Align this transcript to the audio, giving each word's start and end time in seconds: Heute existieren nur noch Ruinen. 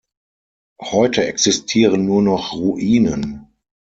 Heute 0.81 1.27
existieren 1.27 2.05
nur 2.05 2.23
noch 2.23 2.53
Ruinen. 2.53 3.53